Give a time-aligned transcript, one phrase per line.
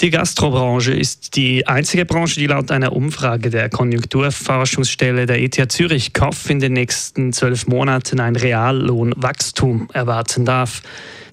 [0.00, 6.14] Die Gastrobranche ist die einzige Branche, die laut einer Umfrage der Konjunkturforschungsstelle der ETH Zürich
[6.14, 10.80] KOF in den nächsten zwölf Monaten ein Reallohnwachstum erwarten darf.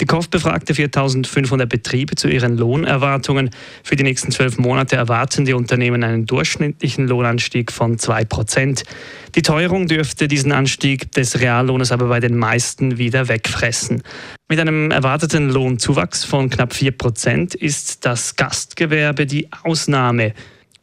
[0.00, 3.50] Die KOF befragte 4.500 Betriebe zu ihren Lohnerwartungen.
[3.82, 8.84] Für die nächsten zwölf Monate erwarten die Unternehmen einen durchschnittlichen Lohnanstieg von 2 Prozent.
[9.34, 14.02] Die Teuerung dürfte diesen Anstieg des Reallohnes aber bei den meisten wieder wegfressen.
[14.52, 20.34] Mit einem erwarteten Lohnzuwachs von knapp 4 Prozent ist das Gastgewerbe die Ausnahme.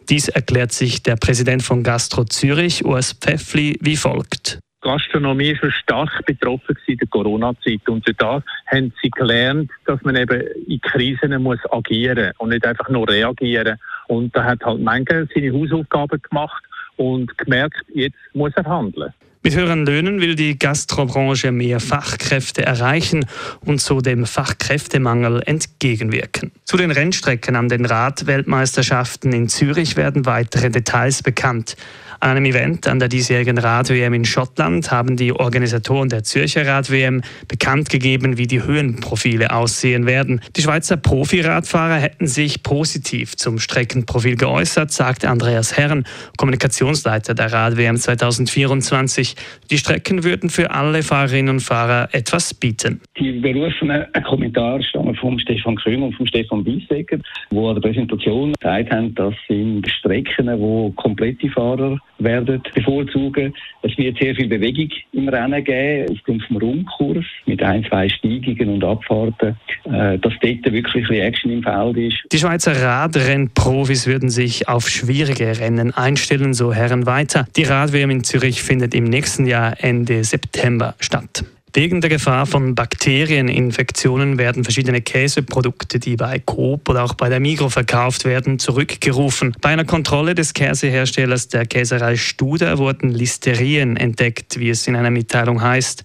[0.09, 4.57] Dies erklärt sich der Präsident von Gastro Zürich, Urs Pfeffli, wie folgt.
[4.81, 7.87] Gastronomie ist schon stark betroffen in der Corona-Zeit.
[7.87, 12.89] Und da haben sie gelernt, dass man eben in Krisen muss agieren und nicht einfach
[12.89, 13.77] nur reagieren.
[14.07, 16.63] Und da hat halt manche seine Hausaufgaben gemacht
[16.97, 19.13] und gemerkt, jetzt muss er handeln.
[19.41, 23.25] Mit höheren Löhnen will die Gastrobranche mehr Fachkräfte erreichen
[23.61, 26.51] und so dem Fachkräftemangel entgegenwirken.
[26.65, 31.77] Zu den Rennstrecken an den Radweltmeisterschaften in Zürich werden weitere Details bekannt.
[32.21, 37.21] An einem Event an der diesjährigen Rad-WM in Schottland haben die Organisatoren der Zürcher Rad-WM
[37.47, 40.41] bekannt gegeben, wie die Höhenprofile aussehen werden.
[40.57, 47.95] Die Schweizer Profiradfahrer hätten sich positiv zum Streckenprofil geäußert, sagte Andreas Herren, Kommunikationsleiter der Rad-WM
[47.95, 49.28] 2024.
[49.69, 53.01] Die Strecken würden für alle Fahrerinnen und Fahrer etwas bieten.
[53.19, 57.17] Die berufenen Kommentare stammen von Stefan Krüm und von Stefan Biesegger,
[57.51, 63.53] die an der Präsentation gesagt haben, dass sind Strecken, wo komplette Fahrer werden bevorzugen.
[63.81, 68.75] Es wird sehr viel Bewegung im Rennen geben, aufgrund vom Rundkurs mit ein, zwei Steigungen
[68.75, 72.17] und Abfahrten, äh, dass dort wirklich Action im Feld ist.
[72.31, 77.47] Die Schweizer Radrennprofis würden sich auf schwierige Rennen einstellen, so Herren weiter.
[77.55, 81.43] Die Rad-WM in Zürich findet im nächsten Jahr Ende September statt.
[81.73, 87.39] Wegen der Gefahr von Bakterieninfektionen werden verschiedene Käseprodukte, die bei Coop oder auch bei der
[87.39, 89.55] Migro verkauft werden, zurückgerufen.
[89.61, 95.11] Bei einer Kontrolle des Käseherstellers der Käserei Studer wurden Listerien entdeckt, wie es in einer
[95.11, 96.03] Mitteilung heißt.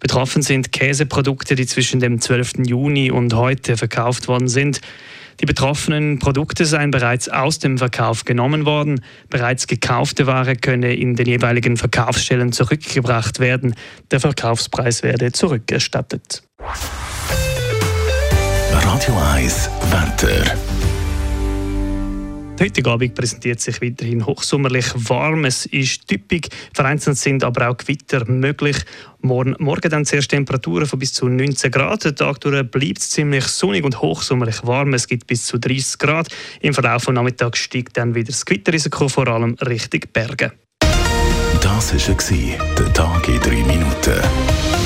[0.00, 2.66] Betroffen sind Käseprodukte, die zwischen dem 12.
[2.66, 4.80] Juni und heute verkauft worden sind.
[5.40, 9.02] Die betroffenen Produkte seien bereits aus dem Verkauf genommen worden.
[9.28, 13.74] Bereits gekaufte Ware könne in den jeweiligen Verkaufsstellen zurückgebracht werden.
[14.10, 16.42] Der Verkaufspreis werde zurückerstattet.
[18.70, 20.45] Radio 1 Wetter.
[22.66, 25.44] Heute Abend präsentiert sich weiterhin hochsommerlich warm.
[25.44, 28.76] Es ist typisch, vereinzelt sind aber auch Gewitter möglich.
[29.20, 32.04] Morgen, morgen dann zuerst Temperaturen von bis zu 19 Grad.
[32.04, 34.94] Der Tag durch bleibt es ziemlich sonnig und hochsommerlich warm.
[34.94, 36.26] Es gibt bis zu 30 Grad.
[36.60, 40.50] Im Verlauf des Nachmittags steigt dann wieder das Gewitterrisiko, vor allem Richtung Berge.
[41.60, 44.85] Das war der Tag in 3 Minuten.